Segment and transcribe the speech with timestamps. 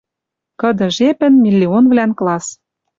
[0.59, 2.47] Кыды жепӹн миллионвлӓн класс